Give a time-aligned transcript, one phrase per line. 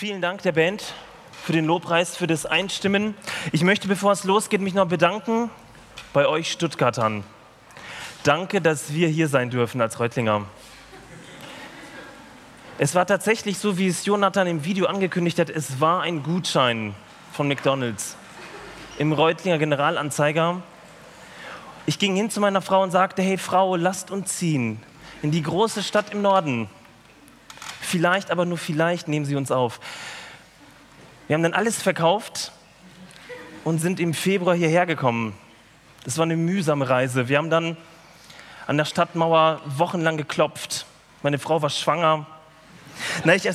[0.00, 0.94] Vielen Dank der Band
[1.42, 3.14] für den Lobpreis, für das Einstimmen.
[3.52, 5.50] Ich möchte, bevor es losgeht, mich noch bedanken
[6.14, 7.22] bei euch Stuttgartern.
[8.22, 10.46] Danke, dass wir hier sein dürfen als Reutlinger.
[12.78, 16.94] Es war tatsächlich so, wie es Jonathan im Video angekündigt hat, es war ein Gutschein
[17.34, 18.16] von McDonald's
[18.96, 20.62] im Reutlinger Generalanzeiger.
[21.84, 24.82] Ich ging hin zu meiner Frau und sagte, hey Frau, lasst uns ziehen
[25.20, 26.70] in die große Stadt im Norden.
[27.90, 29.80] Vielleicht, aber nur vielleicht nehmen Sie uns auf.
[31.26, 32.52] Wir haben dann alles verkauft
[33.64, 35.34] und sind im Februar hierher gekommen.
[36.04, 37.28] Das war eine mühsame Reise.
[37.28, 37.76] Wir haben dann
[38.68, 40.86] an der Stadtmauer wochenlang geklopft.
[41.24, 42.26] Meine Frau war schwanger.
[43.24, 43.48] Na, ich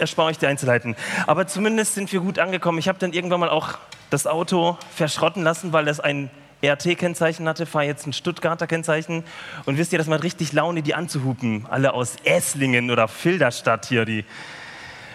[0.00, 0.96] erspare euch die Einzelheiten.
[1.28, 2.78] Aber zumindest sind wir gut angekommen.
[2.78, 3.78] Ich habe dann irgendwann mal auch
[4.10, 6.28] das Auto verschrotten lassen, weil es ein
[6.66, 9.24] RT-Kennzeichen hatte, fahre jetzt ein Stuttgarter Kennzeichen.
[9.64, 11.66] Und wisst ihr, das macht richtig Laune, die anzuhupen.
[11.68, 14.24] Alle aus Esslingen oder Filderstadt hier, die,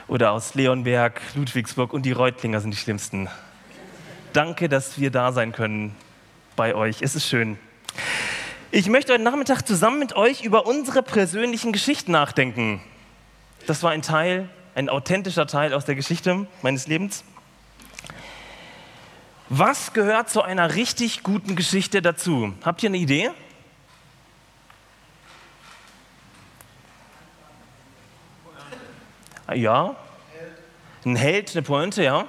[0.08, 3.30] oder aus Leonberg, Ludwigsburg und die Reutlinger sind die schlimmsten.
[4.34, 5.96] Danke, dass wir da sein können
[6.56, 7.02] bei euch.
[7.02, 7.58] Es ist schön.
[8.72, 12.82] Ich möchte heute Nachmittag zusammen mit euch über unsere persönlichen Geschichten nachdenken.
[13.66, 17.24] Das war ein Teil, ein authentischer Teil aus der Geschichte meines Lebens.
[19.50, 22.54] Was gehört zu einer richtig guten Geschichte dazu?
[22.64, 23.32] Habt ihr eine Idee?
[29.52, 29.96] Ja.
[31.04, 32.28] Ein Held, eine Pointe, ja.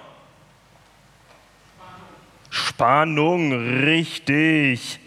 [2.48, 4.98] Spannung, richtig.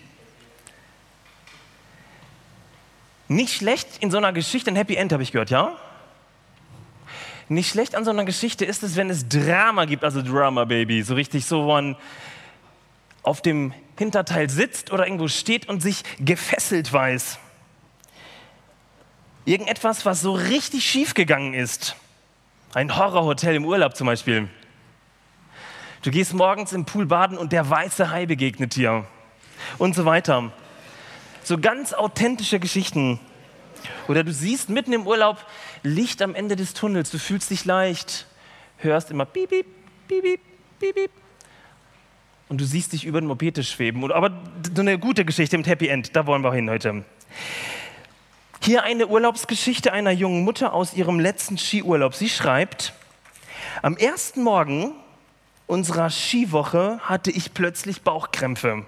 [3.27, 5.75] Nicht schlecht in so einer Geschichte ein Happy End, habe ich gehört, ja?
[7.49, 11.03] Nicht schlecht an so einer Geschichte ist es, wenn es Drama gibt, also Drama Baby,
[11.03, 11.95] so richtig so, wo man
[13.21, 17.39] auf dem Hinterteil sitzt oder irgendwo steht und sich gefesselt weiß.
[19.45, 21.95] Irgendetwas, was so richtig schief gegangen ist.
[22.73, 24.47] Ein Horrorhotel im Urlaub zum Beispiel.
[26.01, 29.05] Du gehst morgens im Pool baden und der weiße Hai begegnet dir.
[29.77, 30.51] Und so weiter.
[31.43, 33.19] So ganz authentische Geschichten.
[34.07, 35.45] Oder du siehst mitten im Urlaub
[35.83, 38.27] Licht am Ende des Tunnels, du fühlst dich leicht,
[38.77, 39.65] hörst immer piep, piep,
[40.07, 40.39] piep,
[40.79, 41.11] piep, piep.
[42.49, 44.11] Und du siehst dich über den Mopete schweben.
[44.11, 44.31] Aber
[44.75, 47.03] so eine gute Geschichte mit Happy End, da wollen wir hin heute.
[48.61, 52.13] Hier eine Urlaubsgeschichte einer jungen Mutter aus ihrem letzten Skiurlaub.
[52.15, 52.93] Sie schreibt,
[53.81, 54.93] am ersten Morgen
[55.67, 58.85] unserer Skiwoche hatte ich plötzlich Bauchkrämpfe.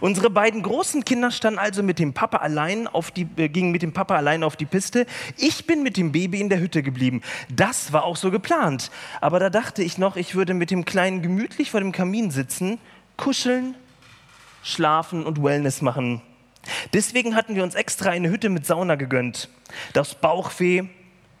[0.00, 3.82] Unsere beiden großen Kinder standen also mit dem Papa allein auf die, äh, gingen mit
[3.82, 5.06] dem Papa allein auf die Piste.
[5.36, 7.22] Ich bin mit dem Baby in der Hütte geblieben.
[7.48, 8.90] Das war auch so geplant.
[9.20, 12.78] Aber da dachte ich noch, ich würde mit dem Kleinen gemütlich vor dem Kamin sitzen,
[13.16, 13.74] kuscheln,
[14.62, 16.22] schlafen und Wellness machen.
[16.92, 19.48] Deswegen hatten wir uns extra eine Hütte mit Sauna gegönnt.
[19.92, 20.84] Das Bauchweh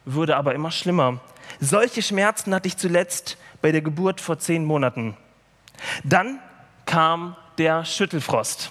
[0.04, 1.20] wurde aber immer schlimmer.
[1.60, 5.16] Solche Schmerzen hatte ich zuletzt bei der Geburt vor zehn Monaten.
[6.04, 6.38] Dann
[6.84, 8.70] kam der Schüttelfrost.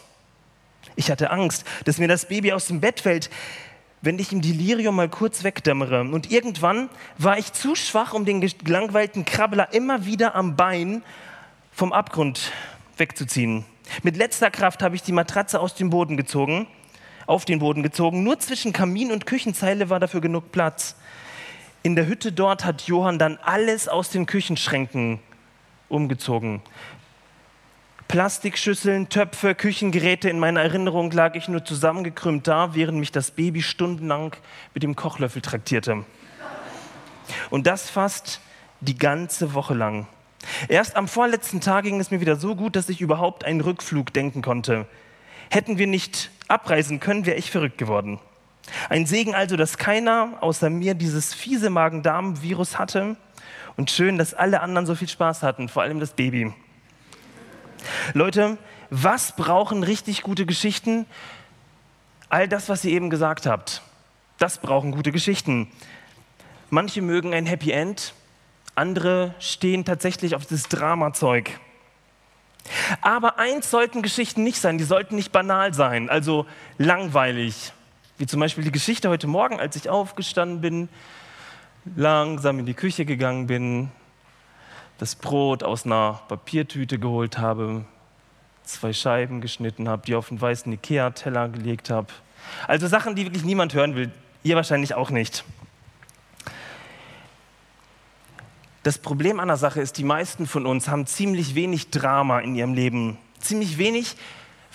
[0.96, 3.30] Ich hatte Angst, dass mir das Baby aus dem Bett fällt,
[4.02, 6.02] wenn ich im Delirium mal kurz wegdämmere.
[6.02, 11.04] Und irgendwann war ich zu schwach, um den gelangweilten Krabbler immer wieder am Bein
[11.72, 12.52] vom Abgrund
[12.98, 13.66] wegzuziehen.
[14.04, 16.68] Mit letzter Kraft habe ich die Matratze aus dem Boden gezogen,
[17.26, 18.24] auf den Boden gezogen.
[18.24, 20.96] Nur zwischen Kamin und Küchenzeile war dafür genug Platz.
[21.84, 25.20] In der Hütte dort hat Johann dann alles aus den Küchenschränken
[25.90, 26.62] umgezogen.
[28.16, 30.30] Plastikschüsseln, Töpfe, Küchengeräte.
[30.30, 34.34] In meiner Erinnerung lag ich nur zusammengekrümmt da, während mich das Baby stundenlang
[34.74, 36.06] mit dem Kochlöffel traktierte.
[37.50, 38.40] Und das fast
[38.80, 40.08] die ganze Woche lang.
[40.70, 44.14] Erst am vorletzten Tag ging es mir wieder so gut, dass ich überhaupt einen Rückflug
[44.14, 44.86] denken konnte.
[45.50, 48.22] Hätten wir nicht abreisen können, wäre ich verrückt geworden.
[48.88, 53.18] Ein Segen also, dass keiner außer mir dieses fiese Magen-Darm-Virus hatte
[53.76, 56.54] und schön, dass alle anderen so viel Spaß hatten, vor allem das Baby.
[58.14, 58.58] Leute,
[58.90, 61.06] was brauchen richtig gute Geschichten?
[62.30, 63.82] All das, was ihr eben gesagt habt,
[64.38, 65.72] das brauchen gute Geschichten.
[66.70, 68.14] Manche mögen ein Happy End,
[68.74, 71.52] andere stehen tatsächlich auf das Dramazeug.
[73.02, 76.46] Aber eins sollten Geschichten nicht sein, die sollten nicht banal sein, also
[76.78, 77.74] langweilig.
[78.18, 80.90] Wie zum Beispiel die Geschichte heute Morgen, als ich aufgestanden bin,
[81.96, 83.92] langsam in die Küche gegangen bin,
[84.98, 87.86] das Brot aus einer Papiertüte geholt habe,
[88.64, 92.08] zwei Scheiben geschnitten habe, die auf einen weißen Ikea-Teller gelegt habe.
[92.68, 94.12] Also Sachen, die wirklich niemand hören will.
[94.44, 95.44] Ihr wahrscheinlich auch nicht.
[98.86, 102.54] Das Problem an der Sache ist, die meisten von uns haben ziemlich wenig Drama in
[102.54, 103.18] ihrem Leben.
[103.40, 104.16] Ziemlich wenig,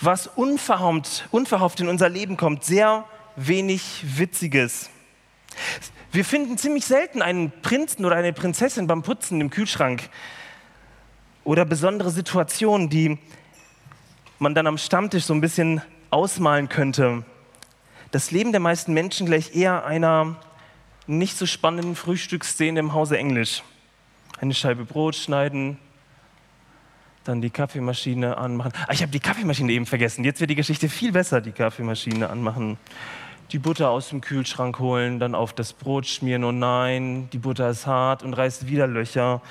[0.01, 2.65] was unverhofft, unverhofft in unser Leben kommt.
[2.65, 3.05] Sehr
[3.37, 4.90] wenig Witziges.
[6.11, 10.09] Wir finden ziemlich selten einen Prinzen oder eine Prinzessin beim Putzen im Kühlschrank
[11.43, 13.17] oder besondere Situationen, die
[14.39, 17.23] man dann am Stammtisch so ein bisschen ausmalen könnte.
[18.11, 20.35] Das Leben der meisten Menschen gleich eher einer
[21.07, 23.63] nicht so spannenden Frühstücksszene im Hause Englisch.
[24.39, 25.77] Eine Scheibe Brot schneiden,
[27.23, 28.73] dann die Kaffeemaschine anmachen.
[28.87, 30.23] Ah, ich habe die Kaffeemaschine eben vergessen.
[30.23, 32.77] Jetzt wird die Geschichte viel besser, die Kaffeemaschine anmachen.
[33.51, 36.45] Die Butter aus dem Kühlschrank holen, dann auf das Brot schmieren.
[36.45, 39.41] Oh nein, die Butter ist hart und reißt wieder Löcher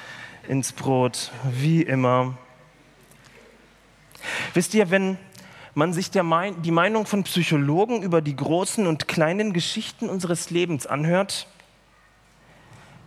[0.49, 2.39] ins Brot, wie immer.
[4.55, 5.19] Wisst ihr, wenn
[5.75, 10.87] man sich Mein die Meinung von Psychologen über die großen und kleinen Geschichten unseres Lebens
[10.87, 11.47] anhört,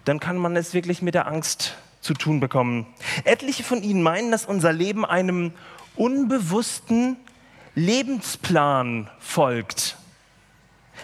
[0.06, 2.86] dann kann man es wirklich mit der Angst zu tun bekommen.
[3.24, 5.54] Etliche von ihnen meinen, dass unser Leben einem
[5.96, 7.18] unbewussten
[7.74, 9.98] Lebensplan folgt.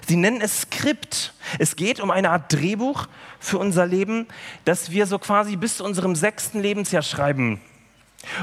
[0.09, 1.35] Sie nennen es Skript.
[1.59, 3.05] Es geht um eine Art Drehbuch
[3.39, 4.25] für unser Leben,
[4.65, 7.61] das wir so quasi bis zu unserem sechsten Lebensjahr schreiben.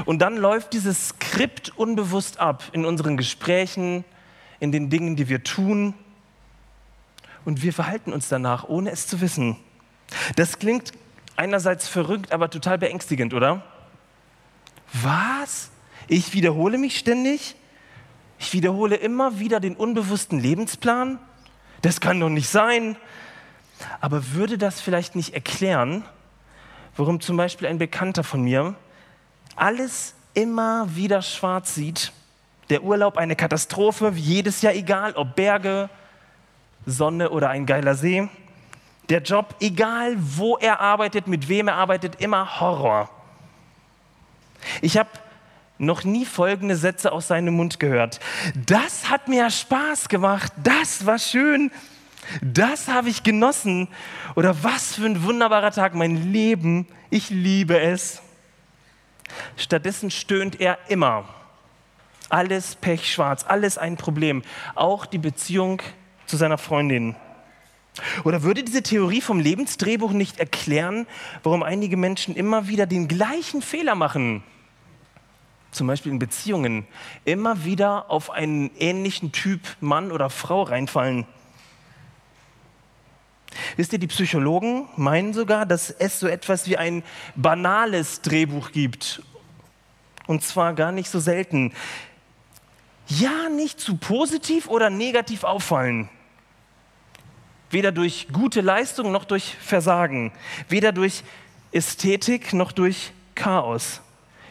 [0.05, 4.05] Und dann läuft dieses Skript unbewusst ab in unseren Gesprächen,
[4.61, 5.93] in den Dingen, die wir tun.
[7.43, 9.57] Und wir verhalten uns danach, ohne es zu wissen.
[10.37, 10.93] Das klingt
[11.35, 13.61] einerseits verrückt, aber total beängstigend, oder?
[14.93, 15.69] Was?
[16.07, 17.55] Ich wiederhole mich ständig?
[18.39, 21.19] Ich wiederhole immer wieder den unbewussten Lebensplan?
[21.87, 22.97] Das kann doch nicht sein.
[24.01, 26.03] Aber würde das vielleicht nicht erklären,
[26.97, 28.75] warum zum Beispiel ein Bekannter von mir
[29.55, 32.11] alles immer wieder schwarz sieht?
[32.69, 35.89] Der Urlaub eine Katastrophe, jedes Jahr, egal ob Berge,
[36.85, 38.27] Sonne oder ein geiler See.
[39.07, 43.09] Der Job, egal wo er arbeitet, mit wem er arbeitet, immer Horror.
[44.81, 45.07] Ich habe
[45.77, 48.19] noch nie folgende Sätze aus seinem Mund gehört.
[48.65, 51.71] Das hat mir Spaß gemacht, das war schön,
[52.41, 53.87] das habe ich genossen.
[54.35, 58.21] Oder was für ein wunderbarer Tag, mein Leben, ich liebe es.
[59.55, 61.25] Stattdessen stöhnt er immer.
[62.29, 64.43] Alles pechschwarz, alles ein Problem,
[64.75, 65.81] auch die Beziehung
[66.25, 67.15] zu seiner Freundin.
[68.25, 71.07] Oder würde diese Theorie vom Lebensdrehbuch nicht erklären,
[71.43, 74.43] warum einige Menschen immer wieder den gleichen Fehler machen?
[75.71, 76.87] Zum Beispiel in Beziehungen
[77.25, 81.25] immer wieder auf einen ähnlichen Typ Mann oder Frau reinfallen.
[83.75, 87.03] Wisst ihr, die Psychologen meinen sogar, dass es so etwas wie ein
[87.35, 89.21] banales Drehbuch gibt.
[90.25, 91.73] Und zwar gar nicht so selten.
[93.07, 96.09] Ja, nicht zu positiv oder negativ auffallen.
[97.69, 100.31] Weder durch gute Leistung noch durch Versagen.
[100.69, 101.23] Weder durch
[101.71, 104.01] Ästhetik noch durch Chaos.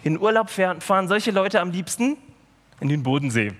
[0.06, 2.16] In Urlaub fahren solche Leute am liebsten
[2.78, 3.52] in den Bodensee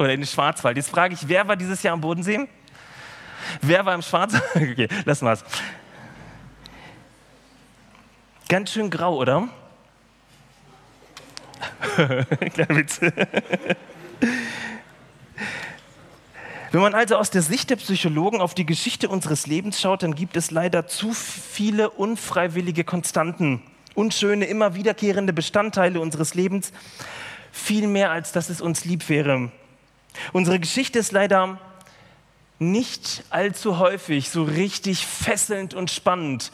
[0.00, 0.76] oder in den Schwarzwald.
[0.76, 2.48] Jetzt frage ich, wer war dieses Jahr am Bodensee?
[3.62, 4.42] Wer war im Schwarzwald?
[4.72, 5.44] Okay, lassen wir es.
[8.48, 9.46] Ganz schön grau, oder?
[11.94, 13.00] Kleiner Witz.
[16.72, 20.16] Wenn man also aus der Sicht der Psychologen auf die Geschichte unseres Lebens schaut, dann
[20.16, 23.62] gibt es leider zu viele unfreiwillige Konstanten,
[23.94, 26.72] unschöne, immer wiederkehrende Bestandteile unseres Lebens,
[27.52, 29.50] viel mehr als dass es uns lieb wäre.
[30.32, 31.58] Unsere Geschichte ist leider
[32.58, 36.52] nicht allzu häufig so richtig fesselnd und spannend,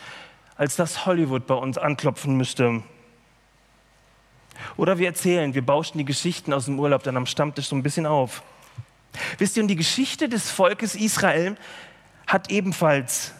[0.56, 2.82] als dass Hollywood bei uns anklopfen müsste.
[4.76, 7.82] Oder wir erzählen, wir bauschen die Geschichten aus dem Urlaub dann am Stammtisch so ein
[7.82, 8.42] bisschen auf.
[9.38, 11.56] Wisst ihr, und die Geschichte des Volkes Israel
[12.26, 13.32] hat ebenfalls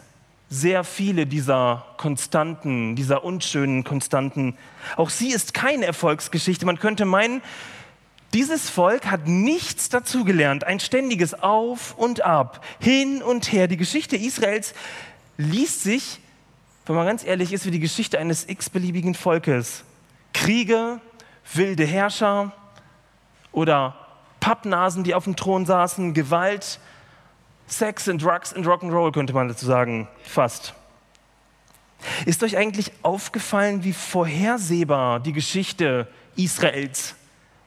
[0.51, 4.57] sehr viele dieser Konstanten, dieser unschönen Konstanten.
[4.97, 6.65] Auch sie ist keine Erfolgsgeschichte.
[6.65, 7.41] Man könnte meinen,
[8.33, 13.69] dieses Volk hat nichts dazugelernt, ein ständiges Auf und Ab, hin und her.
[13.69, 14.73] Die Geschichte Israels
[15.37, 16.19] liest sich,
[16.85, 19.85] wenn man ganz ehrlich ist, wie die Geschichte eines x-beliebigen Volkes.
[20.33, 20.99] Kriege,
[21.53, 22.51] wilde Herrscher
[23.53, 23.95] oder
[24.41, 26.81] Pappnasen, die auf dem Thron saßen, Gewalt,
[27.71, 30.73] Sex and Drugs and Rock'n'Roll könnte man dazu sagen, fast.
[32.25, 37.15] Ist euch eigentlich aufgefallen, wie vorhersehbar die Geschichte Israels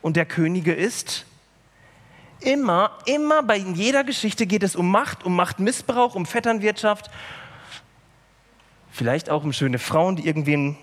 [0.02, 1.24] und der Könige ist?
[2.40, 7.10] Immer, immer bei jeder Geschichte geht es um Macht, um Machtmissbrauch, um Vetternwirtschaft,
[8.90, 10.76] vielleicht auch um schöne Frauen, die irgendwen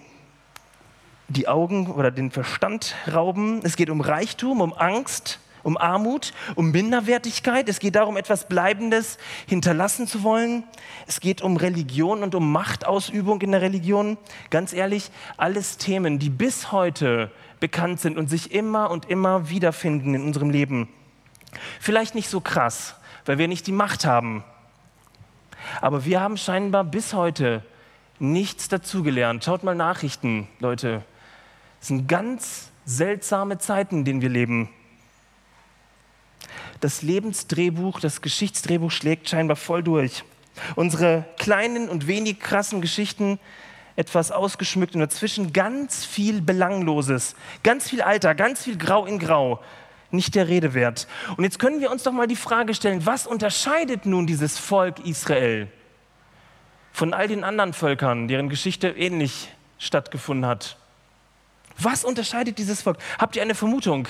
[1.28, 3.62] die Augen oder den Verstand rauben.
[3.64, 7.70] Es geht um Reichtum, um Angst, um Armut, um Minderwertigkeit.
[7.70, 10.64] Es geht darum, etwas Bleibendes hinterlassen zu wollen.
[11.08, 14.18] Es geht um Religion und um Machtausübung in der Religion.
[14.50, 20.16] Ganz ehrlich, alles Themen, die bis heute bekannt sind und sich immer und immer wiederfinden
[20.16, 20.90] in unserem Leben.
[21.80, 24.44] Vielleicht nicht so krass, weil wir nicht die Macht haben.
[25.80, 27.64] Aber wir haben scheinbar bis heute
[28.20, 29.44] nichts dazugelernt.
[29.44, 31.04] Schaut mal Nachrichten, Leute.
[31.80, 34.70] Es sind ganz seltsame Zeiten, in denen wir leben.
[36.82, 40.24] Das Lebensdrehbuch, das Geschichtsdrehbuch schlägt scheinbar voll durch.
[40.76, 43.40] Unsere kleinen und wenig krassen Geschichten
[43.96, 49.62] etwas ausgeschmückt und dazwischen ganz viel Belangloses, ganz viel Alter, ganz viel Grau in Grau,
[50.10, 51.08] nicht der Rede wert.
[51.38, 55.06] Und jetzt können wir uns doch mal die Frage stellen, was unterscheidet nun dieses Volk
[55.06, 55.68] Israel
[56.92, 60.78] von all den anderen Völkern, deren Geschichte ähnlich stattgefunden hat?
[61.78, 62.98] Was unterscheidet dieses Volk?
[63.20, 64.08] Habt ihr eine Vermutung?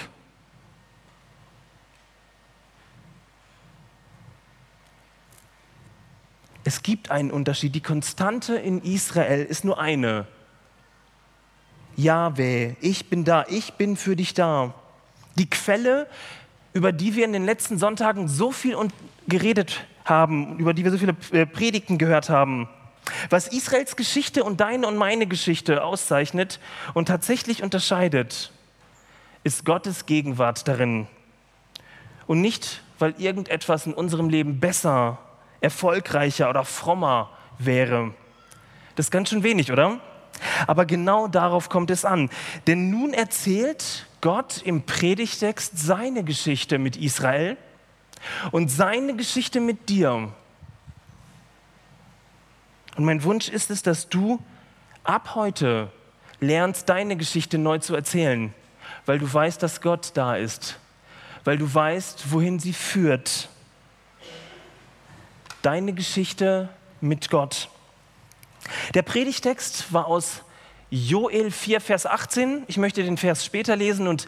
[6.64, 7.74] Es gibt einen Unterschied.
[7.74, 10.28] Die Konstante in Israel ist nur eine.
[11.96, 14.74] Jahwe, ich bin da, ich bin für dich da.
[15.38, 16.08] Die Quelle,
[16.74, 18.78] über die wir in den letzten Sonntagen so viel
[19.28, 22.70] geredet haben, über die wir so viele äh, Predigten gehört haben.
[23.30, 26.60] Was Israels Geschichte und deine und meine Geschichte auszeichnet
[26.94, 28.52] und tatsächlich unterscheidet,
[29.44, 31.08] ist Gottes Gegenwart darin.
[32.28, 35.18] Und nicht, weil irgendetwas in unserem Leben besser,
[35.62, 38.14] erfolgreicher oder frommer wäre.
[38.96, 40.00] Das ist ganz schön wenig, oder?
[40.68, 42.30] Aber genau darauf kommt es an.
[42.68, 47.58] Denn nun erzählt Gott im Predigtext seine Geschichte mit Israel
[48.52, 50.32] und seine Geschichte mit dir.
[52.98, 54.40] Und mein Wunsch ist es, dass du
[55.04, 55.92] ab heute
[56.40, 58.54] lernst, deine Geschichte neu zu erzählen,
[59.06, 60.80] weil du weißt, dass Gott da ist,
[61.44, 63.50] weil du weißt, wohin sie führt.
[65.62, 66.70] Deine Geschichte
[67.02, 67.70] mit Gott.
[68.96, 70.42] Der Predigtext war aus
[70.90, 72.64] Joel 4, Vers 18.
[72.66, 74.28] Ich möchte den Vers später lesen und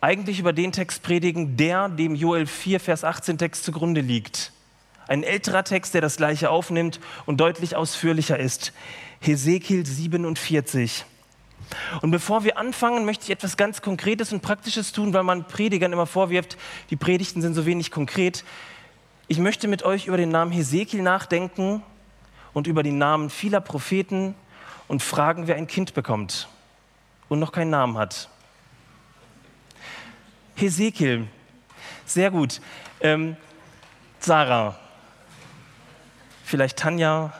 [0.00, 4.52] eigentlich über den Text predigen, der dem Joel 4, Vers 18 Text zugrunde liegt.
[5.08, 8.72] Ein älterer Text, der das gleiche aufnimmt und deutlich ausführlicher ist.
[9.20, 11.04] Hesekiel 47.
[12.00, 15.92] Und bevor wir anfangen, möchte ich etwas ganz Konkretes und Praktisches tun, weil man Predigern
[15.92, 16.56] immer vorwirft,
[16.88, 18.44] die Predigten sind so wenig konkret.
[19.32, 21.82] Ich möchte mit euch über den Namen Hesekiel nachdenken
[22.52, 24.34] und über die Namen vieler Propheten
[24.88, 26.48] und fragen, wer ein Kind bekommt
[27.30, 28.28] und noch keinen Namen hat.
[30.54, 31.28] Hesekiel,
[32.04, 32.60] sehr gut.
[33.00, 33.38] Ähm,
[34.18, 34.78] Sarah,
[36.44, 37.32] vielleicht Tanja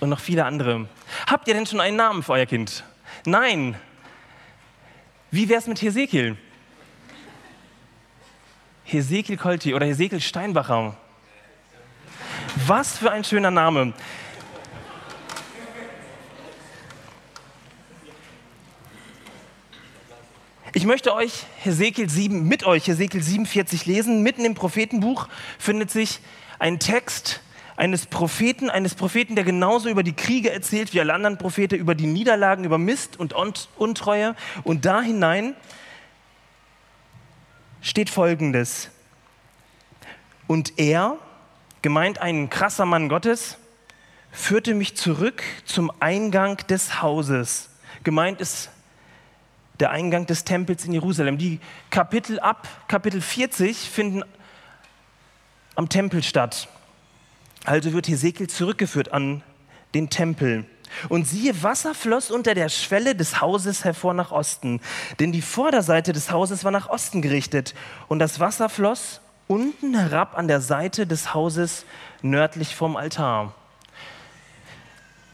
[0.00, 0.88] und noch viele andere.
[1.26, 2.84] Habt ihr denn schon einen Namen für euer Kind?
[3.26, 3.76] Nein.
[5.30, 6.38] Wie wäre es mit Hesekiel?
[8.84, 10.96] Hesekiel Kolti oder Hesekiel Steinbacher.
[12.68, 13.94] Was für ein schöner Name.
[20.74, 24.22] Ich möchte euch Hesekiel 7 mit euch Hesekiel 47 lesen.
[24.22, 26.20] Mitten im Prophetenbuch findet sich
[26.58, 27.40] ein Text
[27.76, 31.94] eines Propheten, eines Propheten, der genauso über die Kriege erzählt wie alle anderen Propheten, über
[31.94, 33.34] die Niederlagen, über Mist und
[33.78, 34.36] Untreue.
[34.62, 35.56] Und da hinein
[37.80, 38.90] steht Folgendes.
[40.46, 41.16] Und er,
[41.82, 43.56] gemeint ein krasser Mann Gottes,
[44.30, 47.70] führte mich zurück zum Eingang des Hauses.
[48.04, 48.70] Gemeint ist
[49.80, 51.38] der Eingang des Tempels in Jerusalem.
[51.38, 54.24] Die Kapitel ab Kapitel 40 finden
[55.74, 56.68] am Tempel statt.
[57.64, 59.42] Also wird Hesekiel zurückgeführt an
[59.94, 60.64] den Tempel.
[61.08, 64.80] Und siehe, Wasser floss unter der Schwelle des Hauses hervor nach Osten,
[65.20, 67.74] denn die Vorderseite des Hauses war nach Osten gerichtet
[68.08, 71.84] und das Wasser floss unten herab an der Seite des Hauses
[72.22, 73.54] nördlich vom Altar.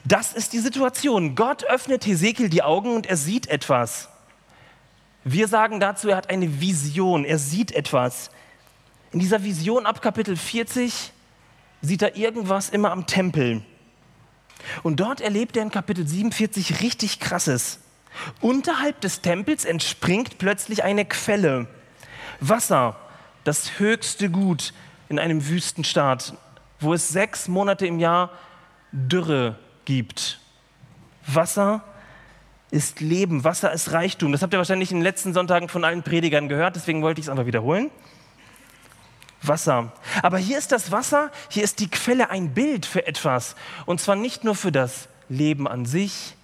[0.04, 1.34] Das ist die Situation.
[1.34, 4.08] Gott öffnet Hesekiel die Augen und er sieht etwas.
[5.24, 8.30] Wir sagen dazu, er hat eine Vision, er sieht etwas.
[9.12, 11.12] In dieser Vision ab Kapitel 40
[11.80, 13.62] sieht er irgendwas immer am Tempel.
[14.82, 17.80] Und dort erlebt er in Kapitel 47 richtig krasses.
[18.40, 21.66] Unterhalb des Tempels entspringt plötzlich eine Quelle.
[22.40, 22.96] Wasser,
[23.44, 24.72] das höchste Gut
[25.08, 26.34] in einem Wüstenstaat,
[26.80, 28.30] wo es sechs Monate im Jahr
[28.92, 30.40] Dürre gibt.
[31.26, 31.82] Wasser,
[32.70, 34.32] ist Leben, Wasser ist Reichtum.
[34.32, 37.26] Das habt ihr wahrscheinlich in den letzten Sonntagen von allen Predigern gehört, deswegen wollte ich
[37.26, 37.90] es einfach wiederholen.
[39.42, 39.92] Wasser.
[40.22, 43.54] Aber hier ist das Wasser, hier ist die Quelle ein Bild für etwas.
[43.86, 46.34] Und zwar nicht nur für das Leben an sich,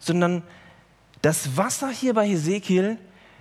[0.00, 0.42] sondern
[1.22, 2.98] das Wasser hier bei Hesekiel,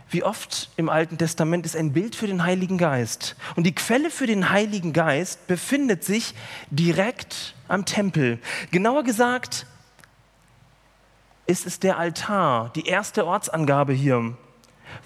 [0.09, 3.35] wie oft im Alten Testament, ist ein Bild für den Heiligen Geist.
[3.55, 6.35] Und die Quelle für den Heiligen Geist befindet sich
[6.69, 8.39] direkt am Tempel.
[8.71, 9.65] Genauer gesagt
[11.47, 14.35] ist es der Altar, die erste Ortsangabe hier.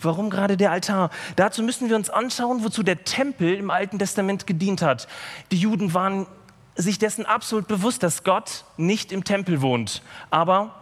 [0.01, 1.09] Warum gerade der Altar?
[1.35, 5.07] Dazu müssen wir uns anschauen, wozu der Tempel im Alten Testament gedient hat.
[5.51, 6.27] Die Juden waren
[6.75, 10.01] sich dessen absolut bewusst, dass Gott nicht im Tempel wohnt.
[10.29, 10.75] Aber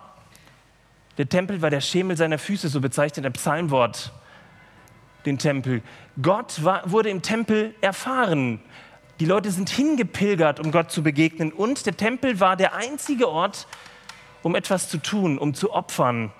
[1.18, 4.12] der Tempel war der Schemel seiner Füße, so bezeichnet ein Psalmwort
[5.28, 5.84] den Tempel.
[6.22, 8.60] Gott war, wurde im Tempel erfahren.
[9.20, 11.52] Die Leute sind hingepilgert, um Gott zu begegnen.
[11.52, 13.68] Und der Tempel war der einzige Ort,
[14.42, 16.32] um etwas zu tun, um zu opfern.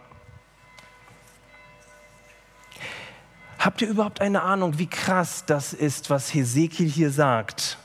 [3.60, 7.78] Habt ihr überhaupt eine Ahnung, wie krass das ist, was Hesekiel hier sagt?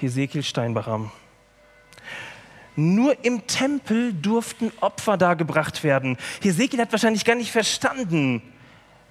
[0.00, 1.12] Hesekiel Steinbacher.
[2.74, 6.16] Nur im Tempel durften Opfer dargebracht werden.
[6.40, 8.42] Hesekiel hat wahrscheinlich gar nicht verstanden,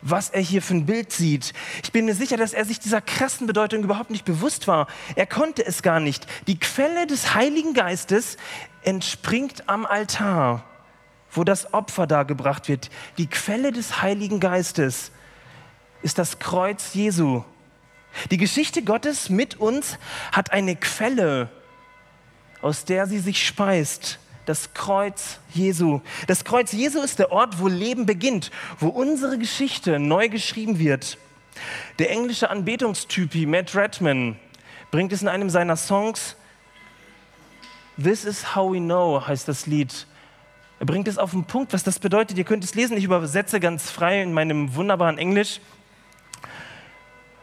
[0.01, 1.53] was er hier für ein Bild sieht.
[1.84, 4.88] Ich bin mir sicher, dass er sich dieser krassen Bedeutung überhaupt nicht bewusst war.
[5.15, 6.25] Er konnte es gar nicht.
[6.48, 8.38] Die Quelle des Heiligen Geistes
[8.84, 10.63] entspringt am Altar,
[11.32, 12.89] wo das Opfer dargebracht wird.
[13.18, 15.12] Die Quelle des Heiligen Geistes
[16.01, 17.44] ist das Kreuz Jesu.
[18.32, 19.98] Die Geschichte Gottes mit uns
[20.32, 21.50] hat eine Quelle,
[22.62, 24.20] aus der sie sich speist.
[24.46, 26.01] Das Kreuz Jesu.
[26.27, 31.18] Das Kreuz Jesu ist der Ort, wo Leben beginnt, wo unsere Geschichte neu geschrieben wird.
[32.00, 34.38] Der englische Anbetungstypi Matt Redman
[34.89, 36.36] bringt es in einem seiner Songs.
[38.01, 40.08] This is how we know heißt das Lied.
[40.80, 42.38] Er bringt es auf den Punkt, was das bedeutet.
[42.38, 45.62] Ihr könnt es lesen, ich übersetze ganz frei in meinem wunderbaren Englisch.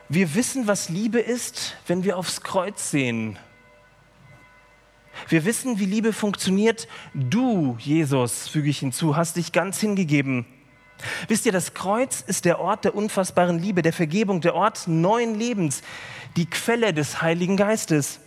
[0.08, 3.38] Wir wissen, was Liebe ist, wenn wir aufs Kreuz sehen.
[5.28, 6.88] Wir wissen, wie Liebe funktioniert.
[7.14, 10.46] Du, Jesus, füge ich hinzu, hast dich ganz hingegeben.
[11.28, 15.34] Wisst ihr, das Kreuz ist der Ort der unfassbaren Liebe, der Vergebung, der Ort neuen
[15.34, 15.82] Lebens,
[16.36, 18.20] die Quelle des Heiligen Geistes.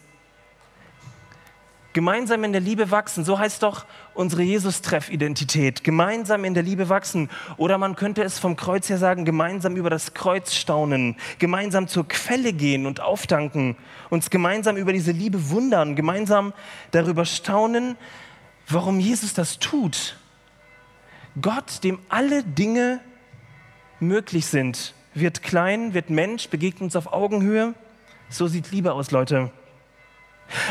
[1.93, 5.83] Gemeinsam in der Liebe wachsen, so heißt doch unsere Jesus-Treff-Identität.
[5.83, 7.29] Gemeinsam in der Liebe wachsen.
[7.57, 12.07] Oder man könnte es vom Kreuz her sagen, gemeinsam über das Kreuz staunen, gemeinsam zur
[12.07, 13.75] Quelle gehen und aufdanken,
[14.09, 16.53] uns gemeinsam über diese Liebe wundern, gemeinsam
[16.91, 17.97] darüber staunen,
[18.69, 20.15] warum Jesus das tut.
[21.41, 23.01] Gott, dem alle Dinge
[23.99, 27.73] möglich sind, wird klein, wird Mensch, begegnet uns auf Augenhöhe.
[28.29, 29.51] So sieht Liebe aus, Leute.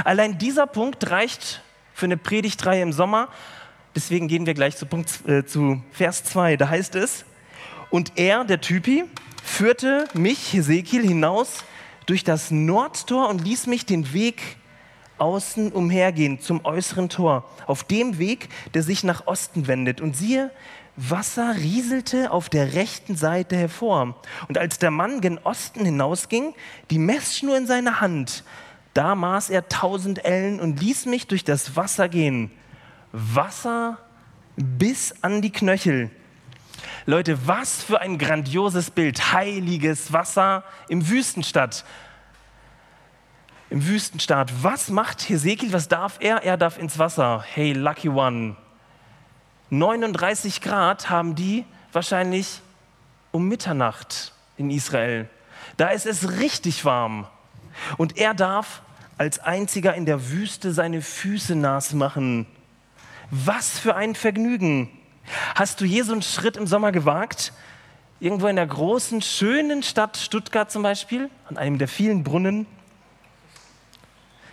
[0.05, 1.62] Allein dieser Punkt reicht
[1.95, 3.29] für eine Predigtreihe im Sommer.
[3.95, 6.57] Deswegen gehen wir gleich zu, Punkt, äh, zu Vers 2.
[6.57, 7.25] Da heißt es,
[7.90, 9.05] und er, der Typi,
[9.43, 11.64] führte mich, Hesekiel, hinaus
[12.07, 14.40] durch das Nordtor und ließ mich den Weg
[15.19, 20.01] außen umhergehen zum äußeren Tor, auf dem Weg, der sich nach Osten wendet.
[20.01, 20.51] Und siehe,
[20.97, 24.16] Wasser rieselte auf der rechten Seite hervor.
[24.49, 26.55] Und als der Mann gen Osten hinausging,
[26.90, 28.45] die Messschnur in seiner Hand,
[29.01, 32.51] da maß er tausend Ellen und ließ mich durch das Wasser gehen.
[33.13, 33.97] Wasser
[34.57, 36.11] bis an die Knöchel.
[37.07, 39.33] Leute, was für ein grandioses Bild.
[39.33, 41.87] Heiliges Wasser im Wüstenstadt.
[43.71, 44.63] Im Wüstenstaat.
[44.63, 45.73] Was macht Hesekiel?
[45.73, 46.43] Was darf er?
[46.43, 47.43] Er darf ins Wasser.
[47.55, 48.55] Hey, lucky one.
[49.71, 52.61] 39 Grad haben die wahrscheinlich
[53.31, 55.27] um Mitternacht in Israel.
[55.79, 57.27] Da ist es richtig warm.
[57.97, 58.83] Und er darf
[59.20, 62.46] als einziger in der Wüste seine Füße nass machen.
[63.30, 64.88] Was für ein Vergnügen.
[65.54, 67.52] Hast du je so einen Schritt im Sommer gewagt?
[68.18, 72.64] Irgendwo in der großen, schönen Stadt Stuttgart zum Beispiel, an einem der vielen Brunnen?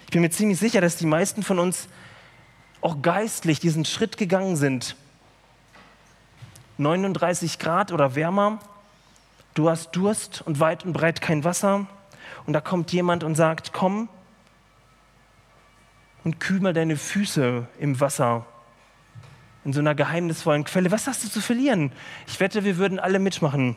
[0.03, 1.88] Ich bin mir ziemlich sicher, dass die meisten von uns
[2.82, 4.97] auch geistlich diesen Schritt gegangen sind.
[6.77, 8.60] 39 Grad oder wärmer,
[9.53, 11.88] du hast Durst und weit und breit kein Wasser
[12.45, 14.10] und da kommt jemand und sagt, komm
[16.23, 18.45] und kühl mal deine Füße im Wasser,
[19.63, 20.91] in so einer geheimnisvollen Quelle.
[20.91, 21.91] Was hast du zu verlieren?
[22.27, 23.75] Ich wette, wir würden alle mitmachen.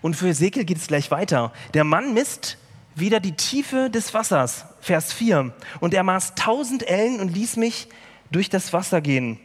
[0.00, 1.52] Und für Ezekiel geht es gleich weiter.
[1.74, 2.58] Der Mann misst
[2.94, 5.52] wieder die Tiefe des Wassers, Vers 4.
[5.80, 7.88] Und er maß tausend Ellen und ließ mich
[8.30, 9.38] durch das Wasser gehen.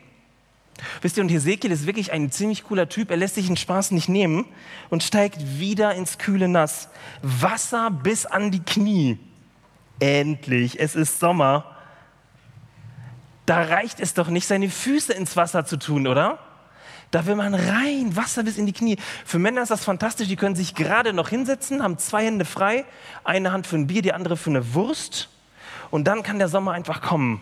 [1.01, 3.09] Wisst ihr, und Hesekiel ist wirklich ein ziemlich cooler Typ.
[3.09, 4.45] Er lässt sich den Spaß nicht nehmen
[4.89, 6.89] und steigt wieder ins kühle Nass.
[7.21, 9.17] Wasser bis an die Knie.
[9.99, 11.75] Endlich, es ist Sommer.
[13.45, 16.39] Da reicht es doch nicht, seine Füße ins Wasser zu tun, oder?
[17.11, 18.97] Da will man rein, Wasser bis in die Knie.
[19.25, 22.83] Für Männer ist das fantastisch, die können sich gerade noch hinsetzen, haben zwei Hände frei,
[23.23, 25.29] eine Hand für ein Bier, die andere für eine Wurst.
[25.89, 27.41] Und dann kann der Sommer einfach kommen.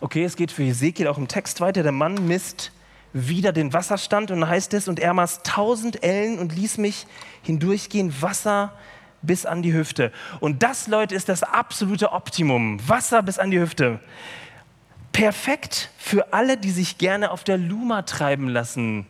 [0.00, 1.82] Okay, es geht für Ezekiel auch im Text weiter.
[1.82, 2.72] Der Mann misst
[3.12, 7.06] wieder den Wasserstand und dann heißt es, und er maß tausend Ellen und ließ mich
[7.42, 8.72] hindurchgehen, Wasser
[9.22, 10.12] bis an die Hüfte.
[10.40, 12.78] Und das, Leute, ist das absolute Optimum.
[12.88, 14.00] Wasser bis an die Hüfte.
[15.12, 19.06] Perfekt für alle, die sich gerne auf der Luma treiben lassen.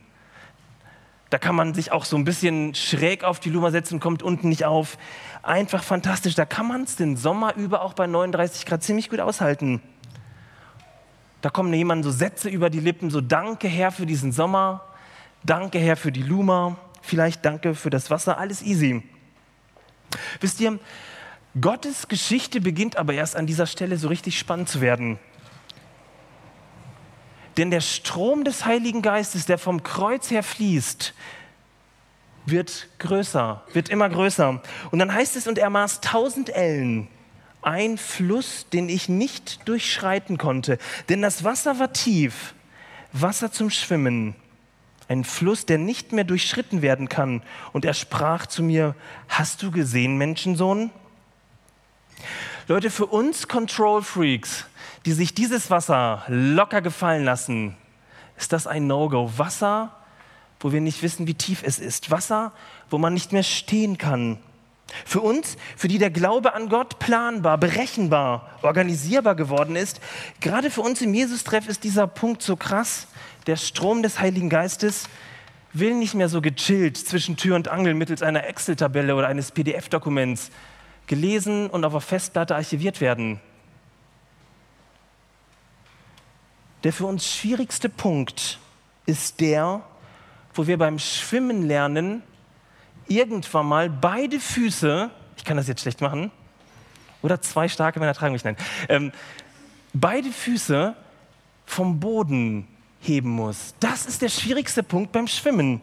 [1.28, 4.22] Da kann man sich auch so ein bisschen schräg auf die Luma setzen und kommt
[4.22, 4.98] unten nicht auf.
[5.42, 6.34] Einfach fantastisch.
[6.34, 9.80] Da kann man es den Sommer über auch bei 39 Grad ziemlich gut aushalten.
[11.40, 14.84] Da kommen jemand so Sätze über die Lippen, so Danke Herr für diesen Sommer,
[15.42, 19.02] Danke Herr für die Luma, vielleicht Danke für das Wasser, alles easy.
[20.40, 20.78] Wisst ihr,
[21.60, 25.18] Gottes Geschichte beginnt aber erst an dieser Stelle so richtig spannend zu werden.
[27.56, 31.14] Denn der Strom des Heiligen Geistes, der vom Kreuz her fließt,
[32.46, 34.62] wird größer, wird immer größer.
[34.90, 37.08] Und dann heißt es, und er maß tausend Ellen,
[37.62, 40.78] ein Fluss, den ich nicht durchschreiten konnte.
[41.08, 42.54] Denn das Wasser war tief,
[43.12, 44.34] Wasser zum Schwimmen,
[45.08, 47.42] ein Fluss, der nicht mehr durchschritten werden kann.
[47.72, 48.94] Und er sprach zu mir,
[49.28, 50.90] hast du gesehen, Menschensohn?
[52.68, 54.66] Leute, für uns Control Freaks,
[55.04, 57.76] die sich dieses Wasser locker gefallen lassen,
[58.36, 59.32] ist das ein No-Go.
[59.36, 59.96] Wasser,
[60.60, 62.10] wo wir nicht wissen, wie tief es ist.
[62.10, 62.52] Wasser,
[62.88, 64.38] wo man nicht mehr stehen kann.
[65.04, 70.00] Für uns, für die der Glaube an Gott planbar, berechenbar, organisierbar geworden ist,
[70.40, 73.06] gerade für uns im Jesus-Treff ist dieser Punkt so krass.
[73.46, 75.08] Der Strom des Heiligen Geistes
[75.72, 80.50] will nicht mehr so gechillt zwischen Tür und Angel mittels einer Excel-Tabelle oder eines PDF-Dokuments
[81.06, 83.40] gelesen und auf der Festplatte archiviert werden.
[86.84, 88.58] Der für uns schwierigste Punkt
[89.06, 89.82] ist der,
[90.54, 92.22] wo wir beim Schwimmen lernen,
[93.10, 96.30] irgendwann mal beide Füße, ich kann das jetzt schlecht machen,
[97.22, 98.56] oder zwei starke Männer tragen mich, nein,
[98.88, 99.12] ähm,
[99.92, 100.94] beide Füße
[101.66, 102.66] vom Boden
[103.00, 103.74] heben muss.
[103.80, 105.82] Das ist der schwierigste Punkt beim Schwimmen.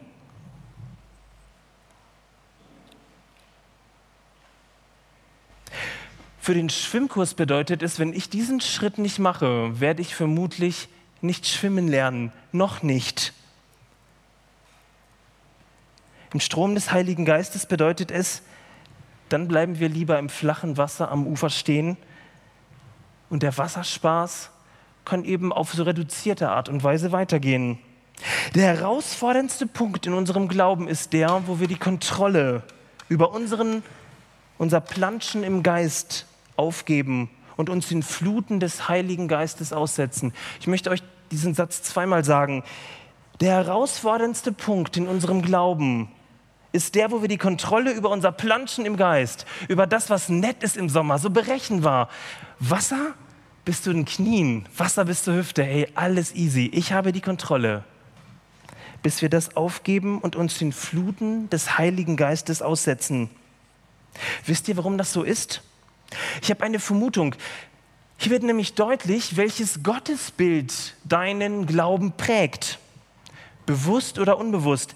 [6.40, 10.88] Für den Schwimmkurs bedeutet es, wenn ich diesen Schritt nicht mache, werde ich vermutlich
[11.20, 12.32] nicht schwimmen lernen.
[12.52, 13.34] Noch nicht.
[16.32, 18.42] Im Strom des Heiligen Geistes bedeutet es,
[19.28, 21.96] dann bleiben wir lieber im flachen Wasser am Ufer stehen
[23.30, 24.50] und der Wasserspaß
[25.04, 27.78] kann eben auf so reduzierte Art und Weise weitergehen.
[28.54, 32.62] Der herausforderndste Punkt in unserem Glauben ist der, wo wir die Kontrolle
[33.08, 33.82] über unseren,
[34.58, 40.32] unser Planschen im Geist aufgeben und uns den Fluten des Heiligen Geistes aussetzen.
[40.60, 42.64] Ich möchte euch diesen Satz zweimal sagen.
[43.40, 46.10] Der herausforderndste Punkt in unserem Glauben
[46.72, 50.62] ist der, wo wir die Kontrolle über unser Planschen im Geist, über das, was nett
[50.62, 52.08] ist im Sommer, so berechenbar.
[52.58, 53.14] Wasser
[53.64, 56.70] bis zu den Knien, Wasser bis zur Hüfte, hey, alles easy.
[56.72, 57.84] Ich habe die Kontrolle.
[59.02, 63.30] Bis wir das aufgeben und uns den Fluten des Heiligen Geistes aussetzen.
[64.44, 65.62] Wisst ihr, warum das so ist?
[66.42, 67.34] Ich habe eine Vermutung.
[68.16, 72.78] Hier wird nämlich deutlich, welches Gottesbild deinen Glauben prägt.
[73.66, 74.94] Bewusst oder unbewusst.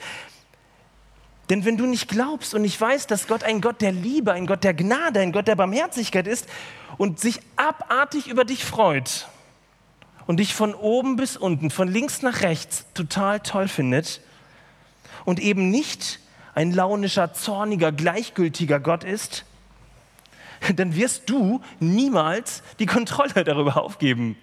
[1.51, 4.47] Denn wenn du nicht glaubst und nicht weißt, dass Gott ein Gott der Liebe, ein
[4.47, 6.47] Gott der Gnade, ein Gott der Barmherzigkeit ist
[6.99, 9.29] und sich abartig über dich freut
[10.27, 14.21] und dich von oben bis unten, von links nach rechts total toll findet
[15.25, 16.21] und eben nicht
[16.55, 19.45] ein launischer, zorniger, gleichgültiger Gott ist,
[20.77, 24.37] dann wirst du niemals die Kontrolle darüber aufgeben,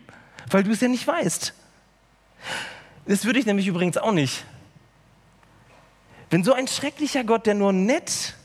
[0.50, 1.54] weil du es ja nicht weißt.
[3.06, 4.46] Das würde ich nämlich übrigens auch nicht.
[6.30, 8.36] Wenn so ein schrecklicher Gott, der nur nett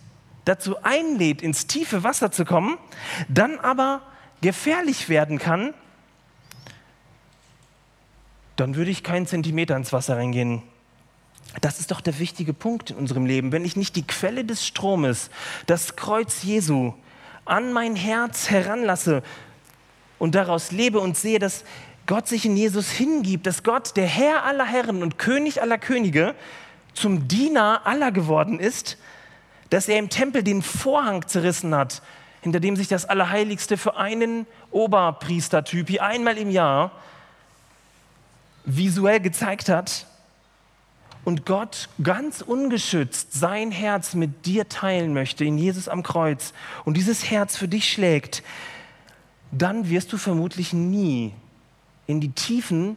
[0.44, 2.78] dazu einlädt, ins tiefe Wasser zu kommen,
[3.28, 4.02] dann aber
[4.40, 5.74] gefährlich werden kann,
[8.56, 10.62] dann würde ich keinen Zentimeter ins Wasser reingehen.
[11.60, 13.52] Das ist doch der wichtige Punkt in unserem Leben.
[13.52, 15.30] Wenn ich nicht die Quelle des Stromes,
[15.66, 16.94] das Kreuz Jesu,
[17.44, 19.22] an mein Herz heranlasse
[20.18, 21.64] und daraus lebe und sehe, dass
[22.06, 26.34] Gott sich in Jesus hingibt, dass Gott, der Herr aller Herren und König aller Könige,
[26.94, 28.96] zum Diener aller geworden ist,
[29.70, 32.02] dass er im Tempel den Vorhang zerrissen hat,
[32.42, 36.92] hinter dem sich das Allerheiligste für einen Oberpriestertyp einmal im Jahr
[38.64, 40.06] visuell gezeigt hat
[41.24, 46.52] und Gott ganz ungeschützt sein Herz mit dir teilen möchte, in Jesus am Kreuz,
[46.84, 48.42] und dieses Herz für dich schlägt,
[49.50, 51.32] dann wirst du vermutlich nie
[52.06, 52.96] in die Tiefen,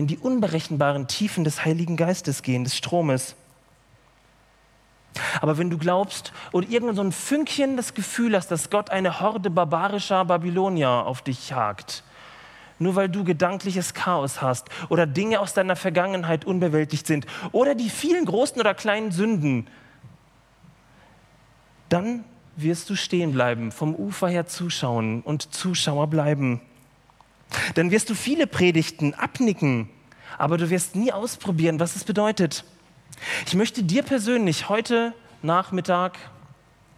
[0.00, 3.36] in die unberechenbaren Tiefen des Heiligen Geistes gehen, des Stromes.
[5.42, 9.20] Aber wenn du glaubst oder irgendein so ein Fünkchen das Gefühl hast, dass Gott eine
[9.20, 12.02] Horde barbarischer Babylonier auf dich jagt,
[12.78, 17.90] nur weil du gedankliches Chaos hast oder Dinge aus deiner Vergangenheit unbewältigt sind oder die
[17.90, 19.66] vielen großen oder kleinen Sünden,
[21.90, 22.24] dann
[22.56, 26.62] wirst du stehen bleiben, vom Ufer her zuschauen und Zuschauer bleiben.
[27.74, 29.88] Dann wirst du viele Predigten abnicken,
[30.38, 32.64] aber du wirst nie ausprobieren, was es bedeutet.
[33.46, 36.18] Ich möchte dir persönlich heute Nachmittag,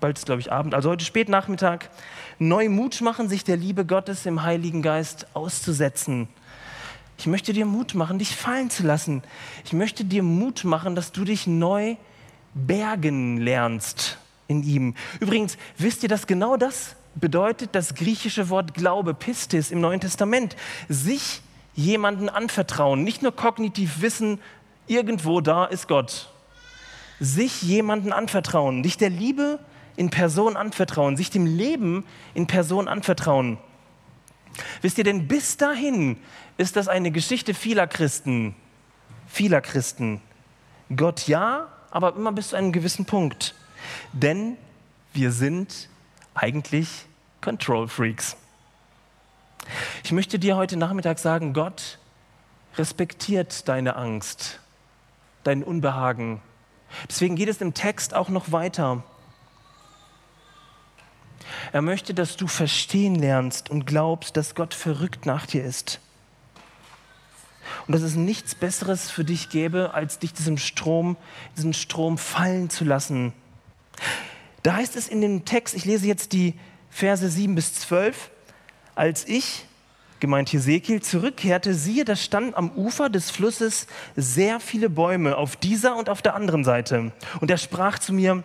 [0.01, 1.91] bald ist glaube ich Abend, also heute spät Nachmittag,
[2.39, 6.29] neu Mut machen, sich der Liebe Gottes im Heiligen Geist auszusetzen.
[7.19, 9.23] Ich möchte dir Mut machen, dich fallen zu lassen.
[9.65, 11.97] Ich möchte dir Mut machen, dass du dich neu
[12.55, 14.95] bergen lernst in ihm.
[15.21, 20.57] Übrigens, wisst ihr, dass genau das bedeutet das griechische Wort Glaube, Pistis im Neuen Testament?
[20.89, 21.43] Sich
[21.75, 24.41] jemanden anvertrauen, nicht nur kognitiv wissen,
[24.87, 26.31] irgendwo da ist Gott.
[27.21, 29.59] Sich jemanden anvertrauen, dich der Liebe
[29.97, 33.59] in Person anvertrauen, sich dem Leben in Person anvertrauen.
[34.81, 36.19] Wisst ihr denn, bis dahin
[36.59, 38.55] ist das eine Geschichte vieler Christen.
[39.27, 40.21] Vieler Christen.
[40.95, 43.55] Gott ja, aber immer bis zu einem gewissen Punkt.
[44.13, 44.57] Denn
[45.15, 45.89] wir sind
[46.35, 47.07] eigentlich
[47.41, 48.37] Control Freaks.
[50.05, 51.99] Ich möchte dir heute Nachmittag sagen, Gott
[52.77, 54.61] respektiert deine Angst,
[55.45, 56.41] dein Unbehagen.
[57.09, 59.03] Deswegen geht es im Text auch noch weiter.
[61.73, 66.01] Er möchte, dass du verstehen lernst und glaubst, dass Gott verrückt nach dir ist.
[67.87, 71.17] Und dass es nichts Besseres für dich gäbe, als dich diesem Strom,
[71.57, 73.33] diesen Strom fallen zu lassen.
[74.63, 76.55] Da heißt es in dem Text, ich lese jetzt die
[76.89, 78.31] Verse 7 bis 12,
[78.95, 79.67] als ich,
[80.21, 85.97] gemeint Hesekiel, zurückkehrte, siehe, da standen am Ufer des Flusses sehr viele Bäume auf dieser
[85.97, 87.13] und auf der anderen Seite.
[87.41, 88.45] Und er sprach zu mir,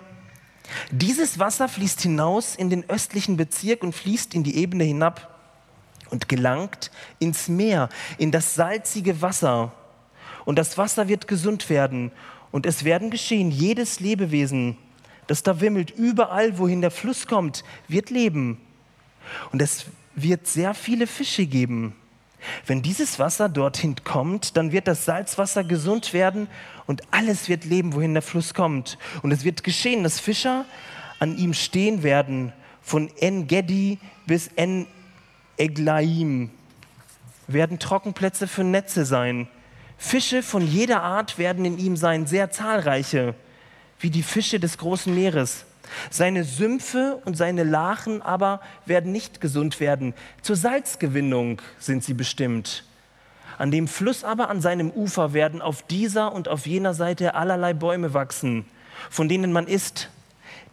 [0.92, 5.40] dieses Wasser fließt hinaus in den östlichen Bezirk und fließt in die Ebene hinab
[6.10, 9.72] und gelangt ins Meer, in das salzige Wasser.
[10.46, 12.12] Und das Wasser wird gesund werden.
[12.52, 14.78] Und es werden geschehen, jedes Lebewesen,
[15.28, 18.60] das da wimmelt, überall, wohin der Fluss kommt, wird leben.
[19.52, 19.86] Und es
[20.16, 21.96] wird sehr viele Fische geben.
[22.66, 26.48] Wenn dieses Wasser dorthin kommt, dann wird das Salzwasser gesund werden
[26.86, 28.98] und alles wird leben, wohin der Fluss kommt.
[29.22, 30.66] Und es wird geschehen, dass Fischer
[31.20, 36.52] an ihm stehen werden, von En-Gedi bis En-Eglaim
[37.48, 39.48] werden Trockenplätze für Netze sein.
[39.98, 43.36] Fische von jeder Art werden in ihm sein, sehr zahlreiche,
[44.00, 45.66] wie die Fische des großen Meeres.
[46.10, 50.14] Seine Sümpfe und seine Lachen aber werden nicht gesund werden.
[50.42, 52.84] Zur Salzgewinnung sind sie bestimmt.
[53.58, 57.74] An dem Fluss aber an seinem Ufer werden auf dieser und auf jener Seite allerlei
[57.74, 58.66] Bäume wachsen,
[59.10, 60.10] von denen man isst,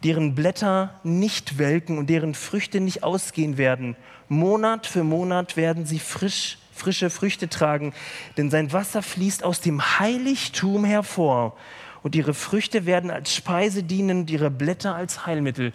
[0.03, 3.95] deren Blätter nicht welken und deren Früchte nicht ausgehen werden.
[4.27, 7.93] Monat für Monat werden sie frisch, frische Früchte tragen,
[8.37, 11.57] denn sein Wasser fließt aus dem Heiligtum hervor
[12.05, 15.73] und ihre Früchte werden als Speise dienen und ihre Blätter als Heilmittel.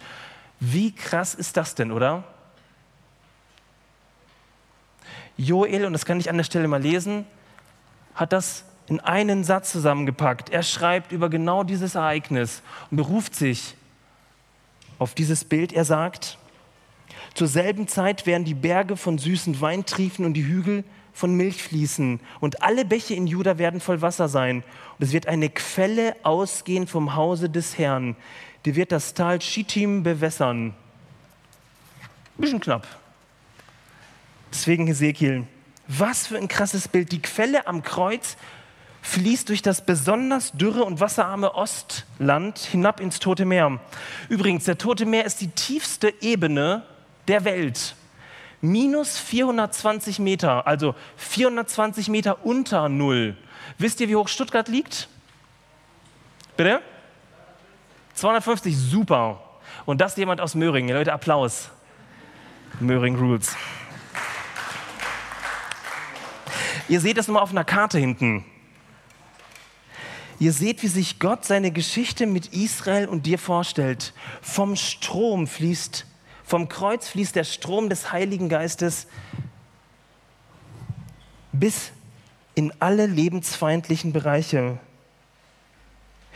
[0.61, 2.23] Wie krass ist das denn, oder?
[5.35, 7.25] Joel, und das kann ich an der Stelle mal lesen,
[8.15, 10.49] hat das in einen Satz zusammengepackt.
[10.49, 13.75] Er schreibt über genau dieses Ereignis und beruft sich
[14.99, 15.73] auf dieses Bild.
[15.73, 16.37] Er sagt,
[17.33, 21.61] zur selben Zeit werden die Berge von süßen Wein triefen und die Hügel von Milch
[21.63, 24.63] fließen und alle Bäche in Juda werden voll Wasser sein.
[24.97, 28.15] Und es wird eine Quelle ausgehen vom Hause des Herrn.
[28.65, 30.73] Die wird das Tal Schittim bewässern.
[32.37, 32.87] Bisschen knapp.
[34.51, 35.45] Deswegen Hesekiel.
[35.87, 37.11] Was für ein krasses Bild.
[37.11, 38.37] Die Quelle am Kreuz
[39.01, 43.79] fließt durch das besonders dürre und wasserarme Ostland hinab ins Tote Meer.
[44.29, 46.83] Übrigens, der Tote Meer ist die tiefste Ebene
[47.27, 47.95] der Welt
[48.61, 53.35] minus 420 Meter, also 420 Meter unter Null.
[53.77, 55.09] Wisst ihr, wie hoch Stuttgart liegt?
[56.57, 56.81] Bitte?
[58.13, 59.41] 250, super.
[59.85, 60.95] Und das jemand aus Möhringen.
[60.95, 61.69] Leute, Applaus.
[62.79, 63.55] Möhring Rules.
[66.87, 68.45] Ihr seht das nochmal auf einer Karte hinten.
[70.39, 74.13] Ihr seht, wie sich Gott seine Geschichte mit Israel und dir vorstellt.
[74.41, 76.05] Vom Strom fließt
[76.51, 79.07] vom Kreuz fließt der Strom des Heiligen Geistes
[81.53, 81.93] bis
[82.55, 84.77] in alle lebensfeindlichen Bereiche.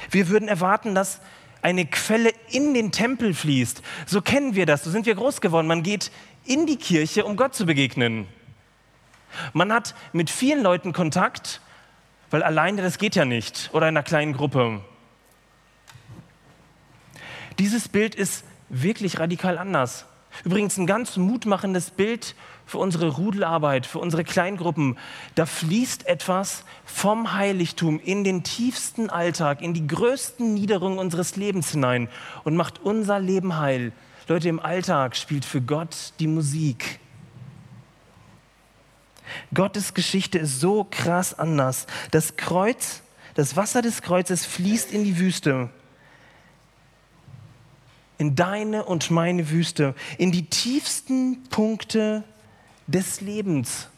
[0.09, 1.19] Wir würden erwarten, dass
[1.61, 3.81] eine Quelle in den Tempel fließt.
[4.05, 5.67] So kennen wir das, so sind wir groß geworden.
[5.67, 6.11] Man geht
[6.45, 8.25] in die Kirche, um Gott zu begegnen.
[9.51, 11.59] Man hat mit vielen Leuten Kontakt,
[12.29, 14.79] weil alleine das geht ja nicht oder in einer kleinen Gruppe.
[17.59, 20.05] Dieses Bild ist wirklich radikal anders.
[20.43, 24.97] Übrigens ein ganz mutmachendes Bild für unsere Rudelarbeit, für unsere Kleingruppen.
[25.35, 31.71] Da fließt etwas vom Heiligtum in den tiefsten Alltag, in die größten Niederungen unseres Lebens
[31.71, 32.09] hinein
[32.43, 33.93] und macht unser Leben heil.
[34.27, 36.99] Leute, im Alltag spielt für Gott die Musik.
[39.53, 41.87] Gottes Geschichte ist so krass anders.
[42.11, 43.03] Das Kreuz
[43.35, 45.69] das Wasser des Kreuzes fließt in die Wüste.
[48.17, 52.23] In deine und meine Wüste, in die tiefsten Punkte
[52.87, 53.89] des Lebens.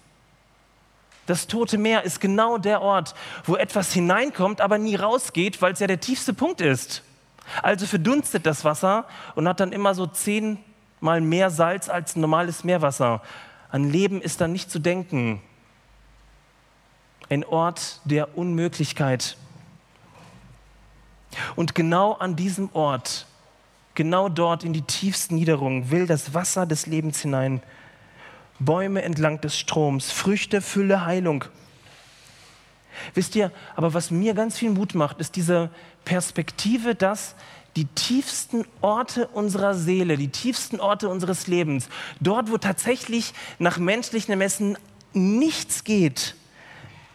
[1.27, 5.79] Das Tote Meer ist genau der Ort, wo etwas hineinkommt, aber nie rausgeht, weil es
[5.79, 7.03] ja der tiefste Punkt ist.
[7.61, 13.21] Also verdunstet das Wasser und hat dann immer so zehnmal mehr Salz als normales Meerwasser.
[13.69, 15.41] An Leben ist dann nicht zu denken.
[17.29, 19.35] Ein Ort der Unmöglichkeit.
[21.57, 23.25] Und genau an diesem Ort,
[23.97, 27.61] genau dort in die tiefsten Niederungen, will das Wasser des Lebens hinein.
[28.59, 31.45] Bäume entlang des Stroms, Früchte, Fülle, Heilung.
[33.15, 35.71] Wisst ihr, aber was mir ganz viel Mut macht, ist diese
[36.05, 37.35] Perspektive, dass
[37.75, 44.31] die tiefsten Orte unserer Seele, die tiefsten Orte unseres Lebens, dort, wo tatsächlich nach menschlichen
[44.31, 44.77] Ermessen
[45.13, 46.35] nichts geht,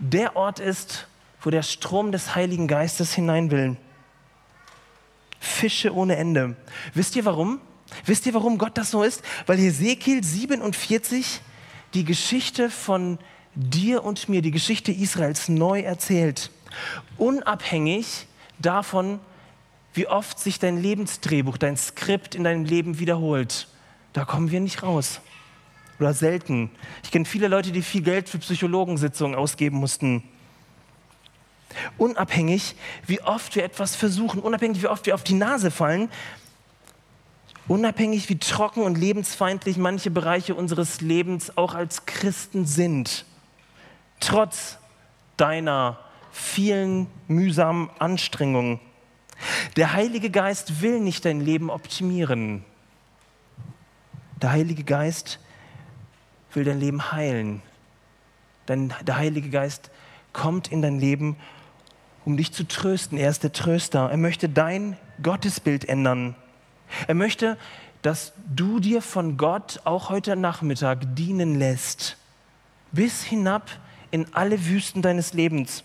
[0.00, 1.06] der Ort ist,
[1.42, 3.76] wo der Strom des Heiligen Geistes hinein will.
[5.42, 6.54] Fische ohne Ende.
[6.94, 7.60] Wisst ihr warum?
[8.06, 9.22] Wisst ihr, warum Gott das so ist?
[9.46, 11.40] Weil Hesekiel 47
[11.94, 13.18] die Geschichte von
[13.54, 16.52] dir und mir, die Geschichte Israels neu erzählt.
[17.18, 18.26] Unabhängig
[18.60, 19.18] davon,
[19.94, 23.66] wie oft sich dein Lebensdrehbuch, dein Skript in deinem Leben wiederholt.
[24.12, 25.20] Da kommen wir nicht raus.
[25.98, 26.70] Oder selten.
[27.02, 30.22] Ich kenne viele Leute, die viel Geld für Psychologensitzungen ausgeben mussten.
[31.98, 36.10] Unabhängig, wie oft wir etwas versuchen, unabhängig, wie oft wir auf die Nase fallen,
[37.68, 43.24] unabhängig, wie trocken und lebensfeindlich manche Bereiche unseres Lebens auch als Christen sind,
[44.20, 44.78] trotz
[45.36, 45.98] deiner
[46.32, 48.80] vielen mühsamen Anstrengungen.
[49.76, 52.64] Der Heilige Geist will nicht dein Leben optimieren.
[54.40, 55.38] Der Heilige Geist
[56.52, 57.62] will dein Leben heilen.
[58.68, 59.90] Denn der Heilige Geist
[60.32, 61.36] kommt in dein Leben,
[62.24, 63.18] um dich zu trösten.
[63.18, 64.10] Er ist der Tröster.
[64.10, 66.34] Er möchte dein Gottesbild ändern.
[67.06, 67.56] Er möchte,
[68.02, 72.16] dass du dir von Gott auch heute Nachmittag dienen lässt,
[72.90, 73.70] bis hinab
[74.10, 75.84] in alle Wüsten deines Lebens.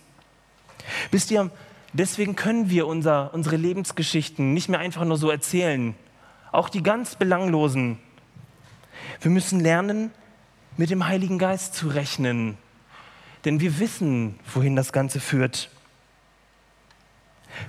[1.11, 1.49] Wisst ihr,
[1.93, 5.95] deswegen können wir unser, unsere Lebensgeschichten nicht mehr einfach nur so erzählen,
[6.51, 7.99] auch die ganz belanglosen.
[9.21, 10.11] Wir müssen lernen,
[10.75, 12.57] mit dem Heiligen Geist zu rechnen,
[13.45, 15.69] denn wir wissen, wohin das Ganze führt.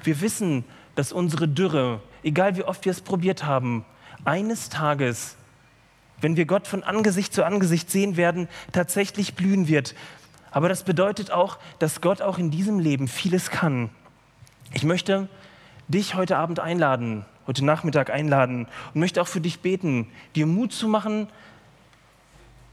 [0.05, 3.85] Wir wissen, dass unsere Dürre, egal wie oft wir es probiert haben,
[4.25, 5.37] eines Tages,
[6.21, 9.95] wenn wir Gott von Angesicht zu Angesicht sehen werden, tatsächlich blühen wird.
[10.51, 13.91] Aber das bedeutet auch, dass Gott auch in diesem Leben vieles kann.
[14.73, 15.29] Ich möchte
[15.89, 20.73] dich heute Abend einladen, heute Nachmittag einladen und möchte auch für dich beten, dir Mut
[20.73, 21.29] zu machen,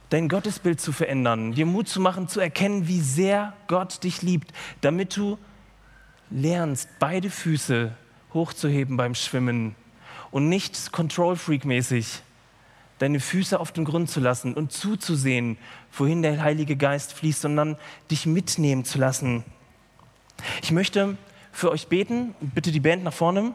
[0.10, 4.52] dein Gottesbild zu verändern, dir Mut zu machen, zu erkennen, wie sehr Gott dich liebt,
[4.82, 5.38] damit du
[6.30, 7.96] lernst, beide Füße
[8.34, 9.76] hochzuheben beim Schwimmen
[10.32, 12.22] und nicht Control-Freak-mäßig
[13.00, 15.58] deine Füße auf den Grund zu lassen und zuzusehen,
[15.92, 17.78] wohin der Heilige Geist fließt, sondern
[18.10, 19.44] dich mitnehmen zu lassen.
[20.62, 21.18] Ich möchte
[21.52, 23.54] für euch beten, bitte die Band nach vorne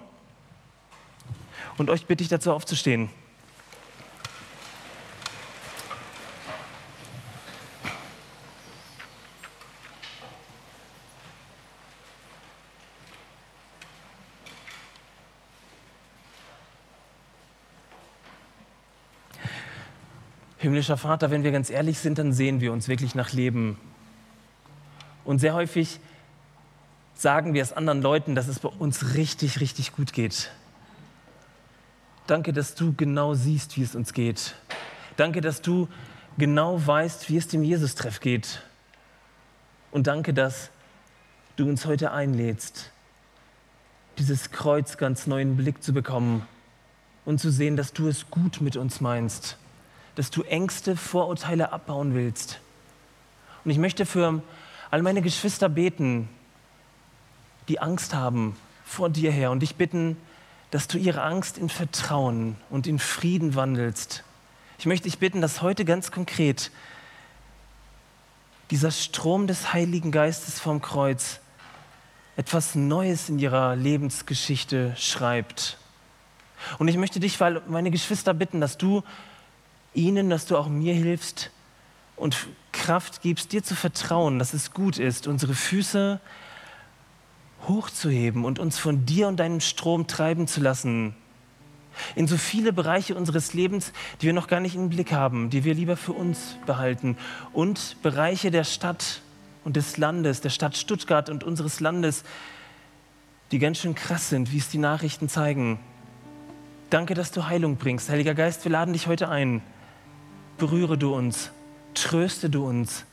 [1.79, 3.11] und euch bitte ich dazu aufzustehen.
[20.71, 23.77] Himmlischer Vater, wenn wir ganz ehrlich sind, dann sehen wir uns wirklich nach Leben.
[25.25, 25.99] Und sehr häufig
[27.13, 30.53] sagen wir es anderen Leuten, dass es bei uns richtig, richtig gut geht.
[32.29, 34.55] Danke, dass du genau siehst, wie es uns geht.
[35.17, 35.89] Danke, dass du
[36.39, 38.63] genau weißt, wie es dem Jesus-Treff geht.
[39.91, 40.71] Und danke, dass
[41.57, 42.93] du uns heute einlädst,
[44.19, 46.47] dieses Kreuz ganz neuen Blick zu bekommen
[47.25, 49.59] und zu sehen, dass du es gut mit uns meinst
[50.15, 52.61] dass du Ängste, Vorurteile abbauen willst.
[53.65, 54.43] Und ich möchte für
[54.91, 56.29] all meine Geschwister beten,
[57.69, 60.17] die Angst haben vor dir her und dich bitten,
[60.71, 64.25] dass du ihre Angst in Vertrauen und in Frieden wandelst.
[64.79, 66.71] Ich möchte dich bitten, dass heute ganz konkret
[68.71, 71.41] dieser Strom des Heiligen Geistes vom Kreuz
[72.37, 75.77] etwas Neues in ihrer Lebensgeschichte schreibt.
[76.79, 79.03] Und ich möchte dich, weil meine Geschwister bitten, dass du
[79.95, 81.51] ihnen, dass du auch mir hilfst
[82.17, 86.21] und Kraft gibst, dir zu vertrauen, dass es gut ist, unsere Füße
[87.67, 91.15] hochzuheben und uns von dir und deinem Strom treiben zu lassen.
[92.15, 95.65] In so viele Bereiche unseres Lebens, die wir noch gar nicht im Blick haben, die
[95.65, 97.17] wir lieber für uns behalten.
[97.53, 99.23] Und Bereiche der Stadt,
[99.65, 102.25] und des Landes, der Stadt Stuttgart und unseres Landes,
[103.51, 105.79] die ganz schön krass sind, wie es die Nachrichten zeigen.
[106.89, 108.09] Danke, dass du Heilung bringst.
[108.09, 109.63] Heiliger Geist, wir laden dich heute ein.
[110.61, 111.51] Berühre du uns,
[111.95, 113.07] tröste du uns,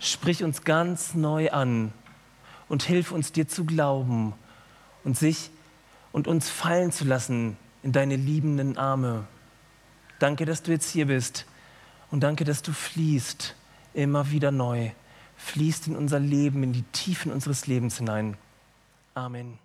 [0.00, 1.92] sprich uns ganz neu an
[2.68, 4.34] und hilf uns dir zu glauben
[5.04, 5.50] und sich
[6.10, 9.28] und uns fallen zu lassen in deine liebenden Arme.
[10.18, 11.46] Danke, dass du jetzt hier bist
[12.10, 13.54] und danke, dass du fließt
[13.94, 14.90] immer wieder neu,
[15.36, 18.36] fließt in unser Leben, in die Tiefen unseres Lebens hinein.
[19.14, 19.60] Amen.